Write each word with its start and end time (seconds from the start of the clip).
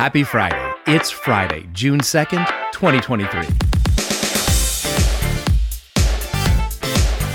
Happy 0.00 0.22
Friday. 0.22 0.72
It's 0.86 1.10
Friday, 1.10 1.68
June 1.74 2.00
2nd, 2.00 2.46
2023. 2.72 3.42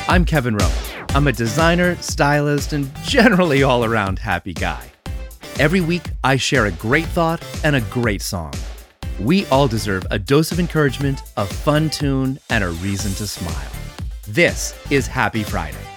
I'm 0.07 0.25
Kevin 0.25 0.57
Rowe. 0.57 0.73
I'm 1.09 1.27
a 1.27 1.31
designer, 1.31 1.95
stylist, 1.97 2.73
and 2.73 2.91
generally 3.03 3.61
all 3.61 3.85
around 3.85 4.17
happy 4.17 4.51
guy. 4.53 4.83
Every 5.59 5.79
week, 5.79 6.07
I 6.23 6.37
share 6.37 6.65
a 6.65 6.71
great 6.71 7.05
thought 7.05 7.45
and 7.63 7.75
a 7.75 7.81
great 7.81 8.23
song. 8.23 8.55
We 9.19 9.45
all 9.49 9.67
deserve 9.67 10.07
a 10.09 10.17
dose 10.17 10.51
of 10.51 10.59
encouragement, 10.59 11.21
a 11.37 11.45
fun 11.45 11.91
tune, 11.91 12.39
and 12.49 12.63
a 12.63 12.69
reason 12.69 13.13
to 13.17 13.27
smile. 13.27 13.71
This 14.27 14.73
is 14.89 15.05
Happy 15.05 15.43
Friday. 15.43 15.94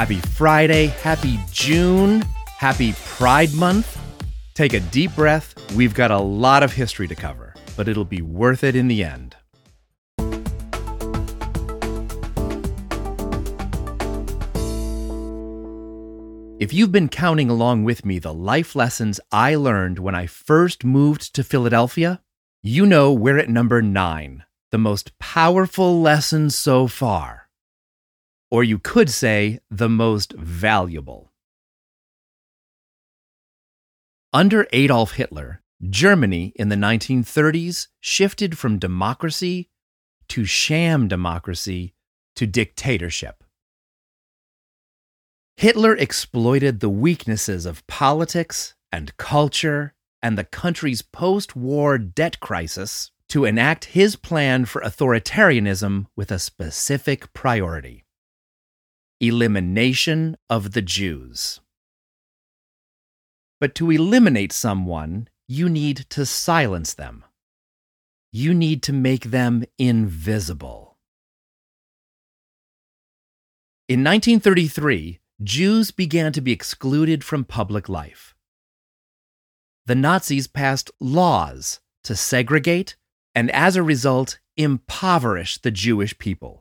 Happy 0.00 0.16
Friday, 0.16 0.86
happy 0.86 1.38
June, 1.52 2.22
happy 2.56 2.94
Pride 3.04 3.52
Month. 3.52 4.00
Take 4.54 4.72
a 4.72 4.80
deep 4.80 5.14
breath. 5.14 5.54
We've 5.76 5.92
got 5.92 6.10
a 6.10 6.18
lot 6.18 6.62
of 6.62 6.72
history 6.72 7.06
to 7.06 7.14
cover, 7.14 7.54
but 7.76 7.86
it'll 7.86 8.06
be 8.06 8.22
worth 8.22 8.64
it 8.64 8.74
in 8.74 8.88
the 8.88 9.04
end. 9.04 9.36
If 16.58 16.72
you've 16.72 16.92
been 16.92 17.10
counting 17.10 17.50
along 17.50 17.84
with 17.84 18.06
me 18.06 18.18
the 18.18 18.32
life 18.32 18.74
lessons 18.74 19.20
I 19.30 19.54
learned 19.54 19.98
when 19.98 20.14
I 20.14 20.24
first 20.24 20.82
moved 20.82 21.34
to 21.34 21.44
Philadelphia, 21.44 22.22
you 22.62 22.86
know 22.86 23.12
we're 23.12 23.36
at 23.36 23.50
number 23.50 23.82
nine, 23.82 24.44
the 24.70 24.78
most 24.78 25.18
powerful 25.18 26.00
lesson 26.00 26.48
so 26.48 26.86
far. 26.86 27.49
Or 28.50 28.64
you 28.64 28.78
could 28.78 29.10
say 29.10 29.60
the 29.70 29.88
most 29.88 30.32
valuable. 30.32 31.32
Under 34.32 34.66
Adolf 34.72 35.12
Hitler, 35.12 35.62
Germany 35.88 36.52
in 36.56 36.68
the 36.68 36.76
1930s 36.76 37.88
shifted 38.00 38.58
from 38.58 38.78
democracy 38.78 39.70
to 40.28 40.44
sham 40.44 41.08
democracy 41.08 41.94
to 42.36 42.46
dictatorship. 42.46 43.42
Hitler 45.56 45.96
exploited 45.96 46.80
the 46.80 46.88
weaknesses 46.88 47.66
of 47.66 47.86
politics 47.86 48.74
and 48.92 49.16
culture 49.16 49.94
and 50.22 50.36
the 50.36 50.44
country's 50.44 51.02
post 51.02 51.56
war 51.56 51.98
debt 51.98 52.40
crisis 52.40 53.10
to 53.28 53.44
enact 53.44 53.86
his 53.86 54.16
plan 54.16 54.64
for 54.64 54.80
authoritarianism 54.82 56.06
with 56.16 56.30
a 56.30 56.38
specific 56.38 57.32
priority 57.32 58.04
elimination 59.20 60.36
of 60.48 60.72
the 60.72 60.82
Jews. 60.82 61.60
But 63.60 63.74
to 63.74 63.90
eliminate 63.90 64.52
someone, 64.52 65.28
you 65.46 65.68
need 65.68 66.06
to 66.10 66.24
silence 66.24 66.94
them. 66.94 67.24
You 68.32 68.54
need 68.54 68.82
to 68.84 68.92
make 68.92 69.24
them 69.24 69.64
invisible. 69.78 70.96
In 73.88 74.04
1933, 74.04 75.18
Jews 75.42 75.90
began 75.90 76.32
to 76.32 76.40
be 76.40 76.52
excluded 76.52 77.24
from 77.24 77.44
public 77.44 77.88
life. 77.88 78.34
The 79.86 79.94
Nazis 79.96 80.46
passed 80.46 80.90
laws 81.00 81.80
to 82.04 82.14
segregate 82.14 82.96
and, 83.34 83.50
as 83.50 83.76
a 83.76 83.82
result, 83.82 84.38
impoverish 84.56 85.58
the 85.58 85.70
Jewish 85.70 86.16
people, 86.18 86.59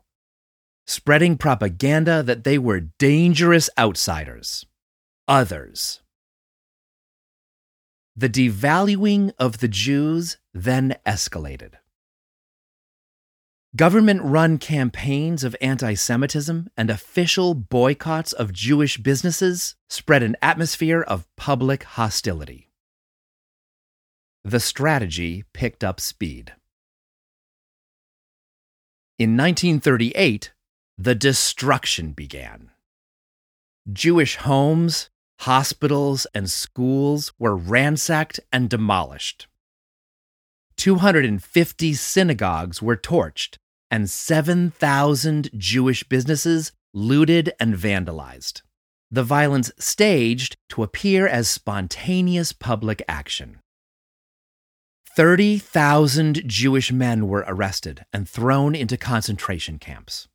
spreading 0.89 1.37
propaganda 1.37 2.23
that 2.23 2.43
they 2.43 2.57
were 2.57 2.79
dangerous 2.97 3.69
outsiders, 3.77 4.65
others. 5.27 6.01
The 8.15 8.27
devaluing 8.27 9.31
of 9.37 9.59
the 9.59 9.67
Jews 9.67 10.37
then 10.51 10.95
escalated. 11.05 11.73
Government 13.75 14.21
run 14.23 14.57
campaigns 14.57 15.43
of 15.43 15.55
anti 15.61 15.93
Semitism 15.93 16.71
and 16.75 16.89
official 16.89 17.53
boycotts 17.53 18.33
of 18.33 18.51
Jewish 18.51 18.97
businesses 18.97 19.75
spread 19.89 20.23
an 20.23 20.35
atmosphere 20.41 21.03
of 21.03 21.27
public 21.37 21.83
hostility. 21.83 22.71
The 24.43 24.59
strategy 24.59 25.43
picked 25.53 25.83
up 25.83 25.99
speed. 25.99 26.53
In 29.19 29.37
1938, 29.37 30.51
the 31.01 31.15
destruction 31.15 32.11
began. 32.11 32.71
Jewish 33.91 34.35
homes, 34.35 35.09
hospitals, 35.39 36.27
and 36.35 36.51
schools 36.51 37.31
were 37.39 37.55
ransacked 37.55 38.41
and 38.51 38.69
demolished. 38.69 39.47
250 40.75 41.93
synagogues 41.93 42.81
were 42.81 42.97
torched, 42.97 43.55
and 43.89 44.09
7,000 44.09 45.49
Jewish 45.57 46.03
businesses 46.03 46.73
looted 46.93 47.53
and 47.61 47.75
vandalized. 47.75 48.61
The 49.09 49.23
violence 49.23 49.71
staged 49.79 50.57
to 50.69 50.83
appear 50.83 51.27
as 51.27 51.49
spontaneous 51.49 52.51
public 52.51 53.01
action. 53.07 53.61
30,000 55.15 56.43
Jewish 56.45 56.91
men 56.91 57.29
were 57.29 57.45
arrested 57.47 58.05
and 58.11 58.27
thrown 58.27 58.75
into 58.75 58.97
concentration 58.97 59.79
camps. 59.79 60.27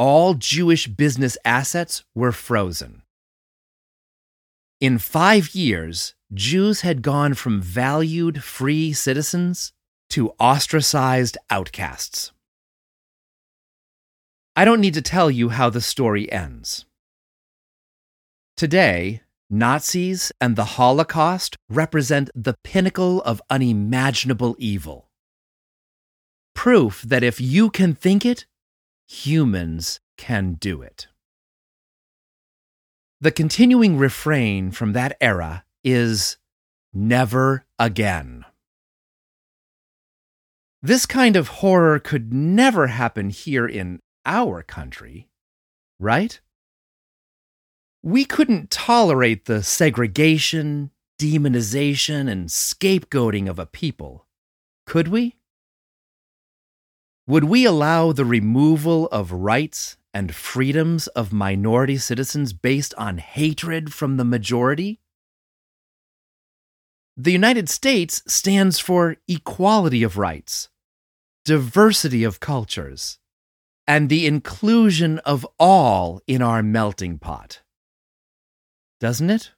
All 0.00 0.32
Jewish 0.32 0.86
business 0.86 1.36
assets 1.44 2.04
were 2.14 2.32
frozen. 2.32 3.02
In 4.80 4.96
five 4.96 5.54
years, 5.54 6.14
Jews 6.32 6.80
had 6.80 7.02
gone 7.02 7.34
from 7.34 7.60
valued 7.60 8.42
free 8.42 8.94
citizens 8.94 9.74
to 10.08 10.30
ostracized 10.40 11.36
outcasts. 11.50 12.32
I 14.56 14.64
don't 14.64 14.80
need 14.80 14.94
to 14.94 15.02
tell 15.02 15.30
you 15.30 15.50
how 15.50 15.68
the 15.68 15.82
story 15.82 16.32
ends. 16.32 16.86
Today, 18.56 19.20
Nazis 19.50 20.32
and 20.40 20.56
the 20.56 20.80
Holocaust 20.80 21.58
represent 21.68 22.30
the 22.34 22.56
pinnacle 22.64 23.20
of 23.20 23.42
unimaginable 23.50 24.56
evil. 24.58 25.10
Proof 26.54 27.02
that 27.02 27.22
if 27.22 27.38
you 27.38 27.68
can 27.68 27.94
think 27.94 28.24
it, 28.24 28.46
humans 29.10 29.98
can 30.16 30.54
do 30.54 30.82
it. 30.82 31.08
The 33.20 33.32
continuing 33.32 33.98
refrain 33.98 34.70
from 34.70 34.92
that 34.92 35.16
era 35.20 35.64
is 35.82 36.36
never 36.94 37.66
again. 37.76 38.44
This 40.80 41.06
kind 41.06 41.34
of 41.34 41.48
horror 41.48 41.98
could 41.98 42.32
never 42.32 42.86
happen 42.86 43.30
here 43.30 43.66
in 43.66 43.98
our 44.24 44.62
country, 44.62 45.28
right? 45.98 46.40
We 48.02 48.24
couldn't 48.24 48.70
tolerate 48.70 49.46
the 49.46 49.64
segregation, 49.64 50.92
demonization, 51.20 52.30
and 52.30 52.48
scapegoating 52.48 53.50
of 53.50 53.58
a 53.58 53.66
people, 53.66 54.28
could 54.86 55.08
we? 55.08 55.34
Would 57.30 57.44
we 57.44 57.64
allow 57.64 58.10
the 58.10 58.24
removal 58.24 59.06
of 59.12 59.30
rights 59.30 59.96
and 60.12 60.34
freedoms 60.34 61.06
of 61.06 61.32
minority 61.32 61.96
citizens 61.96 62.52
based 62.52 62.92
on 62.98 63.18
hatred 63.18 63.94
from 63.94 64.16
the 64.16 64.24
majority? 64.24 64.98
The 67.16 67.30
United 67.30 67.68
States 67.68 68.24
stands 68.26 68.80
for 68.80 69.14
equality 69.28 70.02
of 70.02 70.18
rights, 70.18 70.70
diversity 71.44 72.24
of 72.24 72.40
cultures, 72.40 73.20
and 73.86 74.08
the 74.08 74.26
inclusion 74.26 75.20
of 75.20 75.46
all 75.56 76.20
in 76.26 76.42
our 76.42 76.64
melting 76.64 77.20
pot. 77.20 77.62
Doesn't 78.98 79.30
it? 79.30 79.52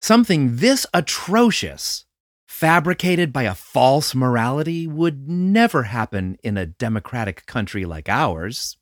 Something 0.00 0.58
this 0.58 0.86
atrocious, 0.94 2.06
fabricated 2.46 3.32
by 3.32 3.42
a 3.42 3.54
false 3.54 4.14
morality, 4.14 4.86
would 4.86 5.28
never 5.28 5.84
happen 5.84 6.38
in 6.42 6.56
a 6.56 6.66
democratic 6.66 7.46
country 7.46 7.84
like 7.84 8.08
ours, 8.08 8.76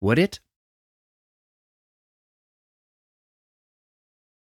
would 0.00 0.18
it? 0.18 0.40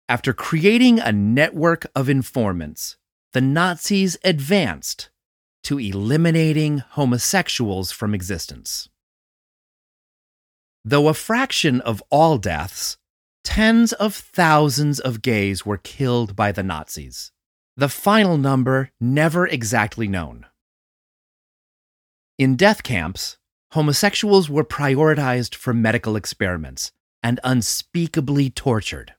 After 0.08 0.34
creating 0.34 1.00
a 1.00 1.12
network 1.12 1.88
of 1.96 2.10
informants, 2.10 2.98
the 3.34 3.42
Nazis 3.42 4.18
advanced 4.24 5.10
to 5.64 5.80
eliminating 5.80 6.78
homosexuals 6.78 7.92
from 7.92 8.14
existence. 8.14 8.88
Though 10.84 11.08
a 11.08 11.16
fraction 11.16 11.82
of 11.82 12.04
all 12.12 12.38
deaths, 12.38 12.98
tens 13.44 13.94
of 13.94 14.14
thousands 14.14 15.00
of 15.00 15.24
gays 15.24 15.66
were 15.66 15.78
killed 15.78 16.36
by 16.36 16.52
the 16.52 16.62
Nazis. 16.62 17.32
The 17.78 17.90
final 17.90 18.38
number 18.38 18.92
never 19.02 19.46
exactly 19.46 20.08
known. 20.08 20.46
In 22.38 22.56
death 22.56 22.84
camps, 22.84 23.38
homosexuals 23.72 24.50
were 24.50 24.64
prioritized 24.64 25.56
for 25.56 25.74
medical 25.74 26.16
experiments 26.16 26.94
and 27.22 27.40
unspeakably 27.44 28.50
tortured. 28.50 29.14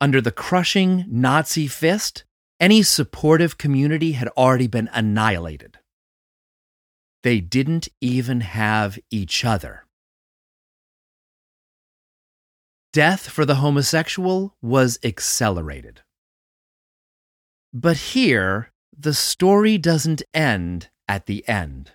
Under 0.00 0.20
the 0.20 0.32
crushing 0.32 1.04
Nazi 1.08 1.68
fist, 1.68 2.24
any 2.58 2.82
supportive 2.82 3.58
community 3.58 4.12
had 4.12 4.28
already 4.28 4.66
been 4.66 4.90
annihilated. 4.92 5.78
They 7.22 7.38
didn't 7.38 7.88
even 8.00 8.40
have 8.40 8.98
each 9.10 9.44
other. 9.44 9.86
Death 12.92 13.28
for 13.28 13.44
the 13.44 13.56
homosexual 13.56 14.56
was 14.60 14.98
accelerated. 15.04 16.02
But 17.72 17.96
here, 17.96 18.70
the 18.96 19.14
story 19.14 19.78
doesn't 19.78 20.22
end 20.34 20.90
at 21.08 21.26
the 21.26 21.46
end. 21.48 21.92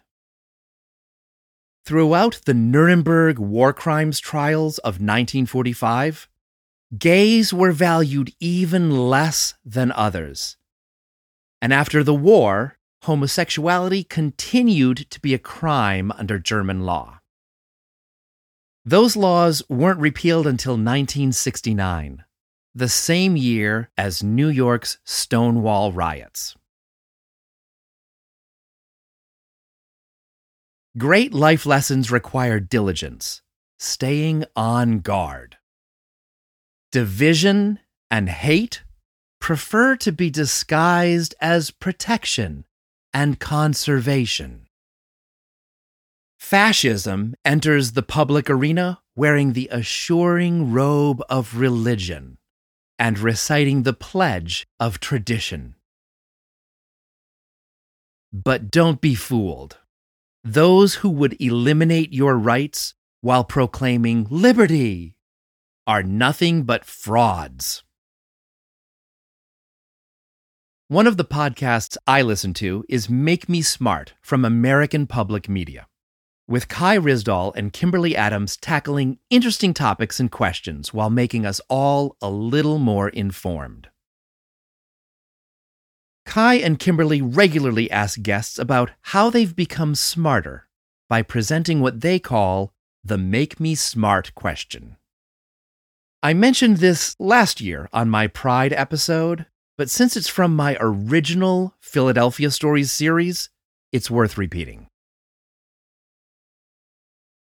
Throughout 1.86 2.42
the 2.46 2.54
Nuremberg 2.54 3.40
war 3.40 3.72
crimes 3.74 4.20
trials 4.20 4.78
of 4.80 4.96
1945, 4.96 6.28
gays 6.98 7.54
were 7.54 7.72
valued 7.72 8.34
even 8.40 9.10
less 9.10 9.54
than 9.64 9.92
others. 9.92 10.58
And 11.62 11.74
after 11.74 12.04
the 12.04 12.14
war, 12.14 12.78
homosexuality 13.04 14.04
continued 14.04 15.10
to 15.12 15.20
be 15.22 15.34
a 15.34 15.40
crime 15.40 16.12
under 16.12 16.40
German 16.40 16.82
law. 16.82 17.20
Those 18.84 19.16
laws 19.16 19.64
weren't 19.70 20.00
repealed 20.00 20.48
until 20.48 20.74
1969, 20.74 22.24
the 22.78 22.88
same 22.88 23.36
year 23.36 23.90
as 23.98 24.22
New 24.22 24.50
York's 24.50 25.00
Stonewall 25.04 25.92
riots. 25.92 26.56
Great 30.96 31.34
life 31.34 31.66
lessons 31.66 32.12
require 32.12 32.60
diligence, 32.60 33.42
staying 33.80 34.46
on 34.56 35.00
guard. 35.00 35.58
Division 36.92 37.80
and 38.12 38.30
hate 38.30 38.84
prefer 39.42 39.96
to 39.96 40.12
be 40.12 40.30
disguised 40.30 41.34
as 41.42 41.72
protection 41.72 42.64
and 43.12 43.40
conservation. 43.40 44.68
Fascism 46.38 47.34
enters 47.44 47.94
the 47.94 48.04
public 48.04 48.52
arena 48.52 49.00
wearing 49.16 49.54
the 49.54 49.68
assuring 49.72 50.72
robe 50.72 51.24
of 51.28 51.58
religion 51.58 52.38
and 53.00 53.20
reciting 53.20 53.84
the 53.84 53.94
pledge 53.94 54.68
of 54.80 55.00
tradition. 55.00 55.76
But 58.34 58.70
don't 58.70 59.02
be 59.02 59.16
fooled. 59.16 59.78
Those 60.44 60.96
who 60.96 61.10
would 61.10 61.42
eliminate 61.42 62.14
your 62.14 62.38
rights 62.38 62.94
while 63.22 63.44
proclaiming 63.44 64.28
liberty 64.30 65.16
are 65.86 66.04
nothing 66.04 66.64
but 66.64 66.86
frauds. 66.86 67.84
One 70.90 71.08
of 71.08 71.18
the 71.18 71.26
podcasts 71.26 71.98
I 72.08 72.22
listen 72.22 72.54
to 72.56 72.86
is 72.88 73.10
Make 73.10 73.50
Me 73.50 73.62
Smart 73.62 74.14
from 74.22 74.46
American 74.46 75.06
Public 75.06 75.50
Media, 75.50 75.88
with 76.48 76.68
Kai 76.68 76.98
Ryssdal 76.98 77.54
and 77.56 77.74
Kimberly 77.74 78.16
Adams 78.16 78.56
tackling 78.58 79.20
interesting 79.30 79.74
topics 79.74 80.20
and 80.20 80.32
questions 80.32 80.94
while 80.94 81.10
making 81.10 81.46
us 81.46 81.60
all 81.70 82.16
a 82.22 82.30
little 82.30 82.80
more 82.80 83.10
informed. 83.10 83.90
Kai 86.26 86.56
and 86.56 86.80
Kimberly 86.80 87.22
regularly 87.22 87.90
ask 87.90 88.22
guests 88.22 88.60
about 88.60 88.92
how 89.02 89.30
they've 89.30 89.56
become 89.56 89.96
smarter 89.96 90.68
by 91.10 91.22
presenting 91.22 91.80
what 91.80 92.02
they 92.02 92.20
call 92.20 92.74
the 93.04 93.18
Make 93.18 93.60
Me 93.60 93.76
Smart 93.76 94.36
question. 94.36 94.98
I 96.22 96.34
mentioned 96.34 96.78
this 96.78 97.16
last 97.20 97.62
year 97.62 97.88
on 97.94 98.10
my 98.10 98.28
Pride 98.28 98.74
episode, 98.74 99.46
but 99.78 99.90
since 99.90 100.18
it's 100.18 100.28
from 100.28 100.56
my 100.56 100.76
original 100.80 101.76
Philadelphia 101.80 102.52
Stories 102.52 102.92
series, 102.92 103.50
it's 103.92 104.12
worth 104.12 104.38
repeating. 104.38 104.87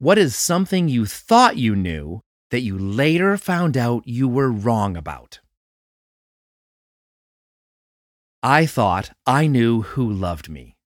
What 0.00 0.16
is 0.16 0.34
something 0.34 0.88
you 0.88 1.04
thought 1.04 1.58
you 1.58 1.76
knew 1.76 2.22
that 2.50 2.62
you 2.62 2.78
later 2.78 3.36
found 3.36 3.76
out 3.76 4.08
you 4.08 4.26
were 4.26 4.50
wrong 4.50 4.96
about? 4.96 5.40
I 8.42 8.64
thought 8.64 9.10
I 9.26 9.46
knew 9.46 9.82
who 9.82 10.10
loved 10.10 10.48
me. 10.48 10.78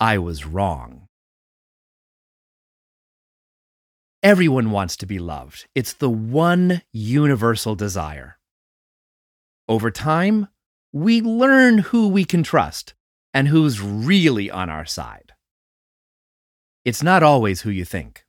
I 0.00 0.16
was 0.16 0.46
wrong. 0.46 1.06
Everyone 4.22 4.70
wants 4.70 4.96
to 4.96 5.06
be 5.06 5.18
loved. 5.18 5.66
It's 5.74 5.92
the 5.92 6.08
one 6.08 6.80
universal 6.94 7.74
desire. 7.74 8.38
Over 9.68 9.90
time, 9.90 10.48
we 10.94 11.20
learn 11.20 11.76
who 11.76 12.08
we 12.08 12.24
can 12.24 12.42
trust 12.42 12.94
and 13.34 13.48
who's 13.48 13.82
really 13.82 14.50
on 14.50 14.70
our 14.70 14.86
side. 14.86 15.25
It's 16.86 17.02
not 17.02 17.24
always 17.24 17.62
who 17.62 17.70
you 17.70 17.84
think. 17.84 18.24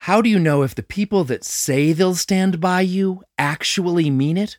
How 0.00 0.20
do 0.20 0.28
you 0.28 0.38
know 0.38 0.62
if 0.62 0.74
the 0.74 0.82
people 0.82 1.24
that 1.24 1.42
say 1.42 1.94
they'll 1.94 2.14
stand 2.14 2.60
by 2.60 2.82
you 2.82 3.22
actually 3.38 4.10
mean 4.10 4.36
it 4.36 4.58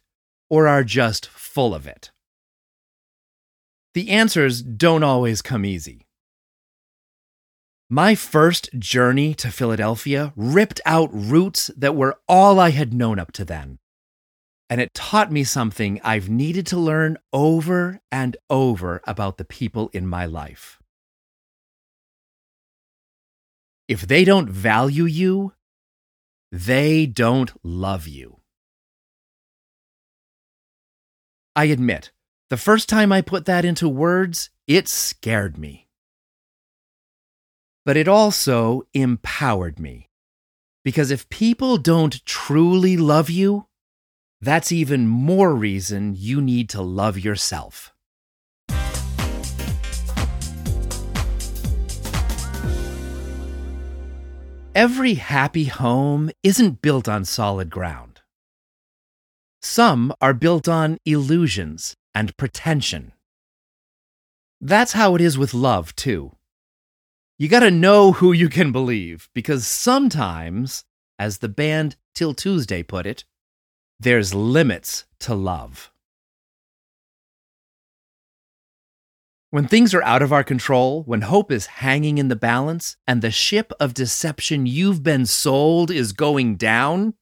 or 0.50 0.68
are 0.68 0.84
just 0.84 1.28
full 1.28 1.76
of 1.76 1.86
it? 1.86 2.10
The 3.94 4.10
answers 4.10 4.64
don't 4.64 5.04
always 5.04 5.44
come 5.44 5.64
easy. 5.64 6.08
My 7.88 8.16
first 8.16 8.72
journey 8.80 9.36
to 9.36 9.52
Philadelphia 9.52 10.34
ripped 10.36 10.82
out 10.88 11.12
roots 11.14 11.70
that 11.78 11.96
were 11.96 12.18
all 12.28 12.60
I 12.60 12.72
had 12.72 12.96
known 12.96 13.20
up 13.20 13.32
to 13.34 13.46
then. 13.46 13.78
And 14.72 14.82
it 14.82 14.96
taught 14.96 15.32
me 15.32 15.44
something 15.44 16.02
I've 16.04 16.30
needed 16.30 16.66
to 16.68 16.80
learn 16.80 17.20
over 17.32 18.00
and 18.12 18.36
over 18.50 19.02
about 19.06 19.38
the 19.38 19.46
people 19.46 19.92
in 19.94 20.08
my 20.08 20.26
life. 20.26 20.80
If 23.88 24.02
they 24.08 24.26
don't 24.26 24.50
value 24.50 25.06
you, 25.06 25.54
they 26.52 27.06
don't 27.06 27.52
love 27.64 28.08
you. 28.08 28.42
I 31.56 31.66
admit, 31.66 32.12
the 32.50 32.58
first 32.58 32.88
time 32.88 33.12
I 33.12 33.22
put 33.22 33.46
that 33.46 33.66
into 33.66 33.90
words, 33.90 34.50
it 34.68 34.88
scared 34.88 35.58
me. 35.58 35.88
But 37.86 37.98
it 37.98 38.08
also 38.08 38.84
empowered 38.94 39.80
me. 39.80 40.10
Because 40.84 41.12
if 41.12 41.30
people 41.30 41.78
don't 41.78 42.26
truly 42.26 42.96
love 42.96 43.30
you, 43.30 43.68
that's 44.40 44.72
even 44.72 45.08
more 45.08 45.56
reason 45.56 46.14
you 46.16 46.42
need 46.42 46.70
to 46.70 46.82
love 46.82 47.18
yourself. 47.18 47.94
Every 54.78 55.16
happy 55.16 55.64
home 55.64 56.30
isn't 56.44 56.84
built 56.84 57.10
on 57.10 57.26
solid 57.26 57.72
ground. 57.72 58.22
Some 59.60 60.14
are 60.22 60.36
built 60.36 60.68
on 60.68 61.00
illusions 61.04 61.96
and 62.14 62.38
pretension. 62.38 63.14
That's 64.62 64.94
how 64.94 65.16
it 65.16 65.22
is 65.22 65.36
with 65.36 65.56
love, 65.56 65.96
too. 65.96 66.36
You 67.40 67.50
gotta 67.50 67.72
know 67.72 68.12
who 68.12 68.32
you 68.32 68.50
can 68.50 68.72
believe, 68.72 69.30
because 69.34 69.66
sometimes, 69.66 70.84
as 71.18 71.40
the 71.40 71.50
band 71.50 71.96
'Til 72.14 72.36
Tuesday 72.36 72.84
put 72.84 73.08
it, 73.08 73.26
there's 74.00 74.36
limits 74.36 75.06
to 75.22 75.34
love. 75.34 75.92
When 79.50 79.68
things 79.68 79.94
are 79.94 80.04
out 80.04 80.22
of 80.22 80.34
our 80.34 80.44
control, 80.44 81.04
when 81.04 81.22
hope 81.22 81.52
is 81.52 81.68
hanging 81.68 82.18
in 82.18 82.28
the 82.28 82.36
balance, 82.36 82.98
and 83.08 83.22
the 83.22 83.32
ship 83.32 83.72
of 83.80 83.94
deception 83.94 84.66
you've 84.66 85.04
been 85.04 85.26
sold 85.26 85.90
is 85.90 86.12
going 86.12 86.58
down, 86.58 87.14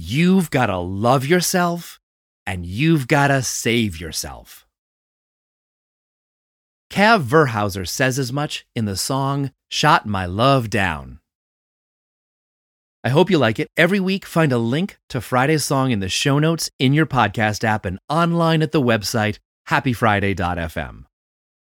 You've 0.00 0.50
got 0.50 0.66
to 0.66 0.78
love 0.78 1.26
yourself 1.26 1.98
and 2.46 2.64
you've 2.64 3.08
got 3.08 3.28
to 3.28 3.42
save 3.42 4.00
yourself. 4.00 4.64
Kav 6.88 7.24
Verhouzer 7.24 7.86
says 7.86 8.16
as 8.16 8.32
much 8.32 8.64
in 8.76 8.84
the 8.84 8.94
song 8.94 9.50
Shot 9.68 10.06
My 10.06 10.24
Love 10.24 10.70
Down. 10.70 11.18
I 13.02 13.08
hope 13.08 13.28
you 13.28 13.38
like 13.38 13.58
it. 13.58 13.66
Every 13.76 13.98
week, 13.98 14.24
find 14.24 14.52
a 14.52 14.58
link 14.58 15.00
to 15.08 15.20
Friday's 15.20 15.64
song 15.64 15.90
in 15.90 15.98
the 15.98 16.08
show 16.08 16.38
notes 16.38 16.70
in 16.78 16.92
your 16.92 17.06
podcast 17.06 17.64
app 17.64 17.84
and 17.84 17.98
online 18.08 18.62
at 18.62 18.70
the 18.70 18.80
website 18.80 19.40
happyfriday.fm. 19.68 21.04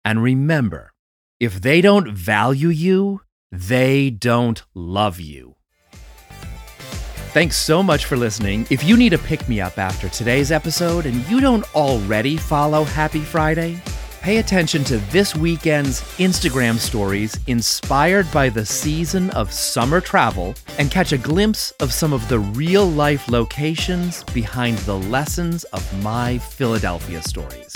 And 0.04 0.22
remember, 0.22 0.92
if 1.40 1.60
they 1.60 1.80
don't 1.80 2.12
value 2.12 2.68
you, 2.68 3.20
they 3.50 4.10
don't 4.10 4.62
love 4.74 5.20
you. 5.20 5.56
Thanks 7.32 7.56
so 7.56 7.82
much 7.82 8.06
for 8.06 8.16
listening. 8.16 8.66
If 8.70 8.82
you 8.82 8.96
need 8.96 9.12
a 9.12 9.18
pick 9.18 9.48
me 9.48 9.60
up 9.60 9.78
after 9.78 10.08
today's 10.08 10.50
episode 10.50 11.06
and 11.06 11.26
you 11.28 11.40
don't 11.40 11.74
already 11.74 12.36
follow 12.36 12.84
Happy 12.84 13.20
Friday, 13.20 13.80
Pay 14.28 14.36
attention 14.36 14.84
to 14.84 14.98
this 15.10 15.34
weekend's 15.34 16.02
Instagram 16.18 16.76
stories 16.76 17.34
inspired 17.46 18.30
by 18.30 18.50
the 18.50 18.66
season 18.66 19.30
of 19.30 19.50
summer 19.50 20.02
travel 20.02 20.54
and 20.78 20.90
catch 20.90 21.12
a 21.12 21.16
glimpse 21.16 21.70
of 21.80 21.94
some 21.94 22.12
of 22.12 22.28
the 22.28 22.38
real 22.38 22.86
life 22.86 23.30
locations 23.30 24.22
behind 24.24 24.76
the 24.80 24.98
lessons 24.98 25.64
of 25.72 26.02
my 26.02 26.36
Philadelphia 26.36 27.22
stories. 27.22 27.72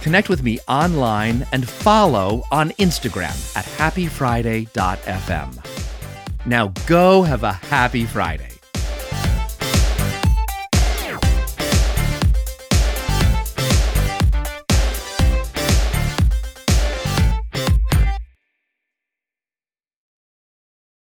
Connect 0.00 0.30
with 0.30 0.42
me 0.42 0.58
online 0.68 1.46
and 1.52 1.68
follow 1.68 2.42
on 2.50 2.70
Instagram 2.78 3.36
at 3.54 3.66
happyfriday.fm. 3.66 6.46
Now 6.46 6.68
go 6.86 7.24
have 7.24 7.42
a 7.42 7.52
happy 7.52 8.06
Friday. 8.06 8.55